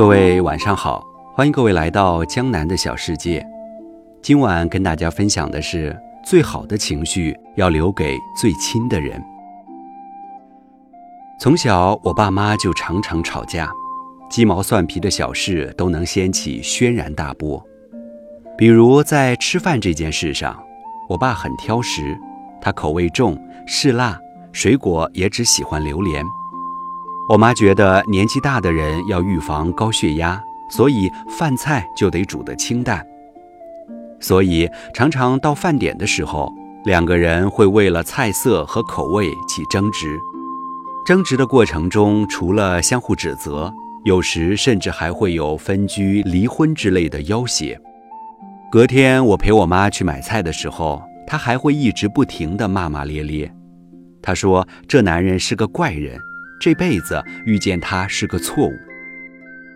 [0.00, 3.46] 各位晚上好，欢迎各位来到江南的小世界。
[4.22, 9.22] 今晚跟大家分享的是，最好的情绪要留给最亲的人。
[11.38, 13.70] 从小，我爸妈就常常吵架，
[14.30, 17.62] 鸡毛蒜皮的小事都能掀起轩然大波。
[18.56, 20.58] 比如在吃饭这件事上，
[21.10, 22.18] 我爸很挑食，
[22.58, 24.18] 他口味重，嗜辣，
[24.50, 26.24] 水果也只喜欢榴莲。
[27.28, 33.06] 我妈觉得年纪大的人要预防高血压，所以饭菜就得煮得清淡。
[34.18, 36.52] 所以常常到饭点的时候，
[36.84, 40.18] 两个人会为了菜色和口味起争执。
[41.06, 43.72] 争执的过程中，除了相互指责，
[44.04, 47.78] 有时甚至还会有分居、离婚之类的要挟。
[48.70, 53.52] 隔天我陪我妈去买菜的时候，她还会一直不停地骂骂咧咧。
[54.20, 56.20] 她说：“这男人是个怪人。”
[56.60, 58.76] 这辈子遇见他是个错误，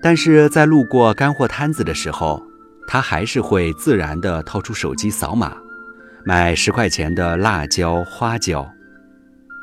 [0.00, 2.42] 但是在路过干货摊子的时候，
[2.88, 5.54] 他还是会自然地掏出手机扫码，
[6.24, 8.66] 买十块钱的辣椒、花椒。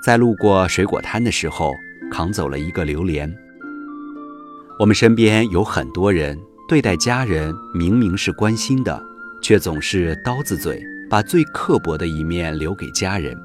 [0.00, 1.72] 在路过水果摊的时候，
[2.12, 3.30] 扛走了一个榴莲。
[4.78, 6.38] 我们身边有很多人
[6.68, 9.02] 对待家人明明是关心的，
[9.42, 13.36] 却总是刀子嘴，把最刻薄的一面留给家人。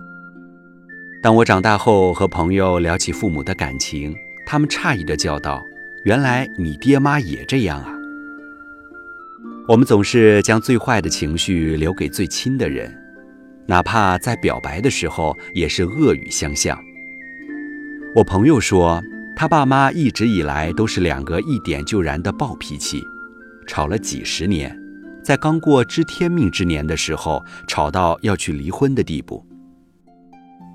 [1.25, 5.59] 当我长大后和朋友聊起父母的感情，他们诧异地叫道
[6.05, 7.91] ：“原来你爹妈也这样啊！”
[9.67, 12.95] 我们总是将最坏的情绪留给最亲的人，
[13.65, 16.79] 哪怕在表白的时候也是恶语相向。
[18.13, 19.01] 我朋友说，
[19.35, 23.01] 他爸妈一直以来都是两个一点就燃的暴脾气，
[23.65, 24.79] 吵了几十年，
[25.23, 29.43] 在刚过知天命之年的时候，吵到要去离婚的地步。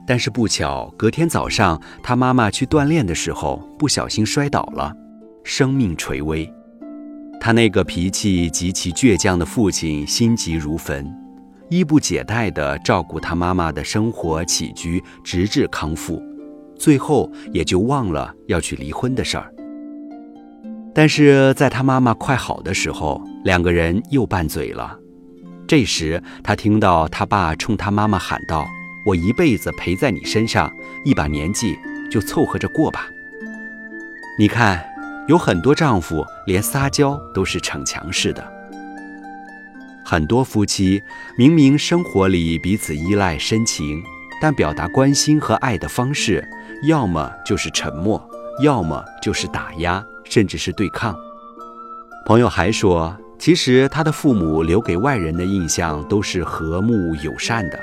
[0.07, 4.93] 但是不巧，隔天早上，他妈妈去锻炼的时候不小心摔倒了，
[5.45, 6.53] 生命垂危。
[7.41, 11.11] 他那个脾气极其倔强的父亲心急如焚，
[11.69, 16.23] 衣不解带地照顾他妈妈的生活起居，直至康复，
[16.77, 19.53] 最后也就忘了要去离婚的事儿。
[20.93, 24.99] 但是在他妈妈快好的时候，两个人又拌嘴了。
[25.69, 28.67] 这时，他听到他爸冲他妈妈喊道。
[29.05, 30.73] 我一辈子陪在你身上，
[31.05, 31.79] 一把年纪
[32.11, 33.09] 就凑合着过吧。
[34.39, 34.85] 你看，
[35.27, 38.53] 有很多丈夫连撒娇都是逞强似的。
[40.05, 41.01] 很多夫妻
[41.37, 44.03] 明明生活里彼此依赖深情，
[44.41, 46.47] 但表达关心和爱的方式，
[46.83, 48.21] 要么就是沉默，
[48.63, 51.17] 要么就是打压，甚至是对抗。
[52.27, 57.79] 朋友还说，其实他的父母留给外人的印象都是和睦友善的。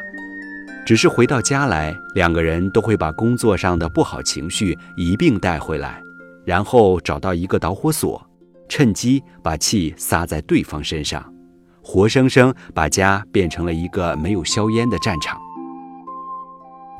[0.87, 6.01] 只是回到家来，两个人都会把工作上的不好情绪一并带回来，
[6.45, 8.25] 然后找到一个导火索，
[8.69, 11.21] 趁机把气撒在对方身上，
[11.83, 15.37] 活生生把家变成了一个没有硝烟的战场。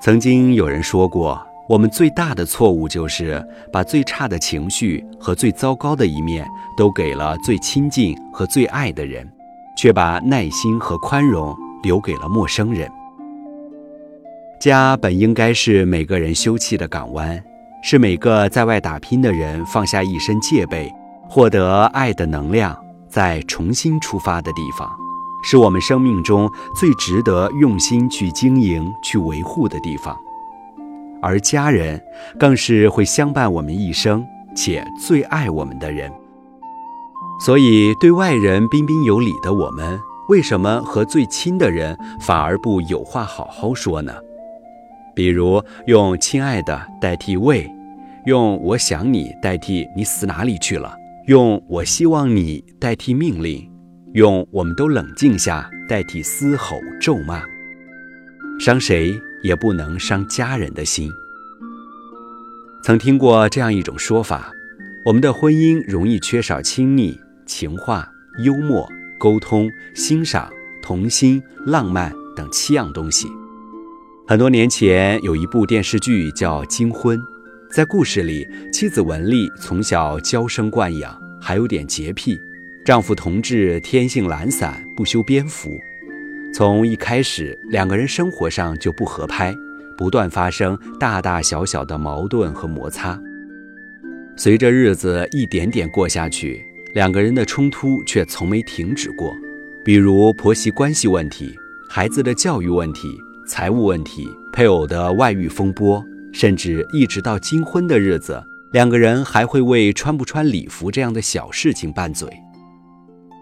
[0.02, 9.26] 曾经有人说过，我们最大的错误就是把最差的情绪和最糟糕的一面都给了最亲近和最爱的人，
[9.78, 12.92] 却把耐心和宽容留给了陌生人。
[14.60, 17.42] 家本应该是每个人休憩的港湾，
[17.84, 20.92] 是每个在外打拼的人放下一身戒备，
[21.30, 22.76] 获得爱的能量，
[23.08, 24.90] 再重新出发的地方，
[25.44, 30.18] 是我们生命中最值得用心去经营、去维护的地方。
[31.22, 32.02] 而家人，
[32.40, 34.26] 更是会相伴我们一生
[34.56, 36.12] 且最爱我们的人。
[37.40, 44.14] 所以，对外人彬彬有礼的我们，为什么和最亲的人反而不有话好好说呢？
[45.18, 47.68] 比如用“亲爱的”代替“喂”，
[48.28, 50.96] 用“我想你”代替“你死哪里去了”，
[51.26, 53.68] 用“我希望你”代替命令，
[54.14, 57.42] 用“我们都冷静下”代替嘶吼咒骂，
[58.60, 61.10] 伤谁也不能伤家人的心。
[62.84, 64.52] 曾听过这样一种说法：
[65.04, 68.08] 我们的婚姻容易缺少亲昵、情话、
[68.44, 68.88] 幽默、
[69.18, 70.48] 沟通、欣赏、
[70.80, 73.28] 童心、浪漫等七样东西。
[74.30, 77.18] 很多年前有一部电视剧叫《金婚》，
[77.72, 82.36] 在故事里，妻子文丽从小娇生惯养，还有点洁癖；
[82.84, 85.70] 丈夫同志天性懒散，不修边幅。
[86.54, 89.56] 从一开始，两个人生活上就不合拍，
[89.98, 93.18] 不断发生大大小小的矛盾和摩擦。
[94.36, 99.34] 随着日子一点点过下去，两个人的冲突却从没停止过，
[99.86, 101.56] 比如婆媳关系问题、
[101.88, 103.18] 孩子的教育问题。
[103.48, 106.04] 财务问题、配偶的外遇风波，
[106.34, 112.30] 甚至一直到金婚的日子，两个人还会为穿不穿礼服这样的小事情拌嘴。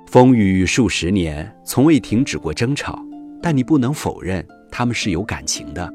[0.05, 3.03] 风雨数十年，从未停止过争吵，
[3.41, 5.91] 但你不能否认他们是有感情的。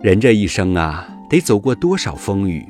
[0.00, 2.64] 人这一生啊，得走过多少风雨？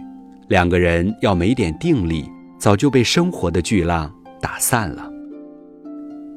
[0.48, 2.24] 两个人要没点定力，
[2.58, 5.10] 早就被生活的巨浪打散了。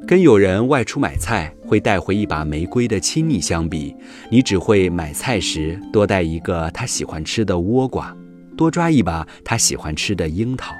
[0.06, 3.96] 跟有人外出买菜会带回一把玫瑰的亲昵相比，
[4.30, 8.16] 你只会买菜时多带一个他喜欢吃的倭瓜，
[8.58, 10.76] 多抓一把他喜欢吃的樱桃。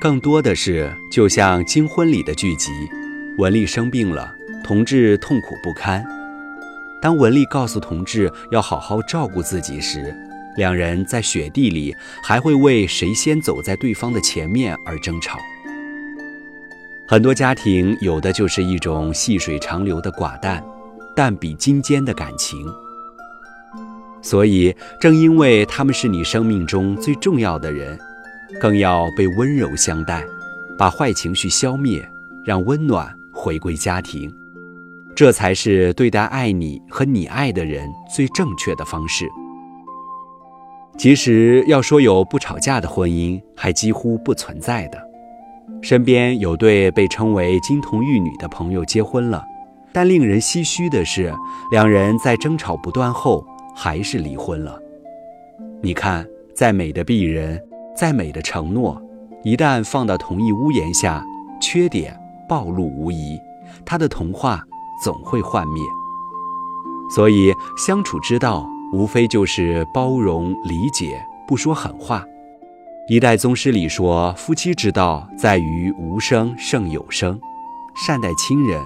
[0.00, 2.70] 更多的是，就像《金婚》里的剧集，
[3.38, 4.32] 文丽生病了，
[4.64, 6.04] 同志痛苦不堪。
[7.00, 10.12] 当文丽告诉同志要好好照顾自己时，
[10.56, 15.38] 两人在雪地里还会为谁先走在对方的前面而争吵。
[17.10, 20.62] 很多家庭有的就是一种细水长流的寡淡，
[21.16, 22.66] 淡比金坚的感情。
[24.20, 27.98] 所以，正因为他们是你生命中最重要的人，
[28.60, 30.22] 更要被温柔相待，
[30.76, 32.06] 把坏情绪消灭，
[32.44, 34.30] 让温暖回归家庭。
[35.14, 39.26] 这才是对待爱你和你爱的人最正确的方式。
[40.98, 45.07] 其实，要说有不吵架的婚姻，还几乎不存在的。
[45.80, 49.44] 身边有对被称为金童玉女的朋友结婚了，
[49.92, 51.34] 但令人唏嘘的是，
[51.70, 54.78] 两人在争吵不断后还是离婚了。
[55.80, 57.62] 你看，再美的璧人，
[57.96, 59.00] 再美的承诺，
[59.44, 61.24] 一旦放到同一屋檐下，
[61.60, 63.38] 缺点暴露无遗，
[63.86, 64.60] 他的童话
[65.02, 65.82] 总会幻灭。
[67.14, 72.24] 所以，相处之道无非就是包容、理解，不说狠话。
[73.10, 77.40] 一代宗师里说，夫妻之道在于无声胜有声，
[77.96, 78.78] 善待亲人，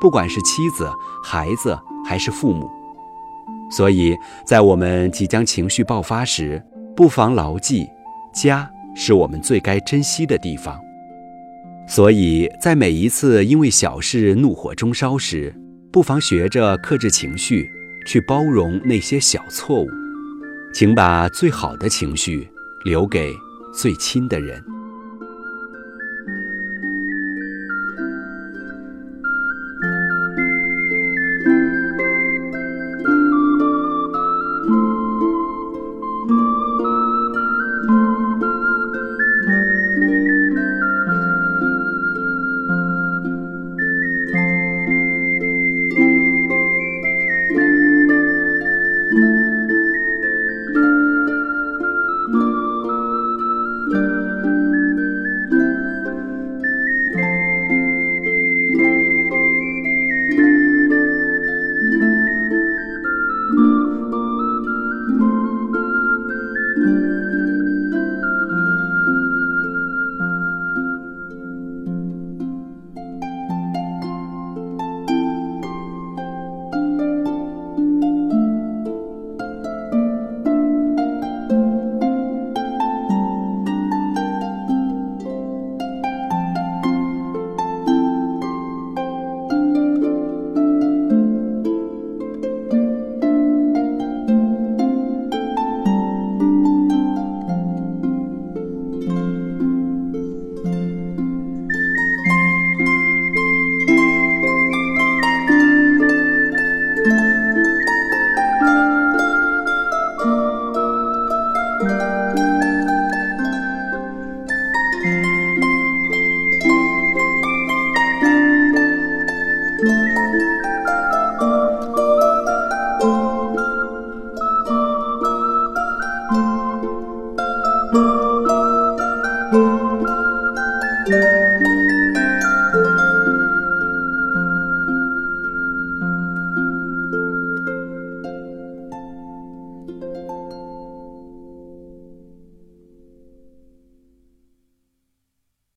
[0.00, 0.90] 不管是妻子、
[1.22, 2.70] 孩子还是父母。
[3.70, 6.64] 所以在我们即将情绪爆发时，
[6.96, 7.86] 不妨牢记，
[8.32, 10.80] 家是我们最该珍惜的地方。
[11.86, 15.54] 所以在每一次因为小事怒火中烧时，
[15.92, 17.70] 不妨学着克制情绪，
[18.06, 19.86] 去包容那些小错误。
[20.72, 22.48] 请把最好的情绪
[22.82, 23.34] 留给。
[23.76, 24.75] 最亲的人。